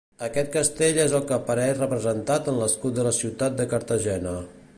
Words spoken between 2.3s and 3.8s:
en l'escut de la ciutat de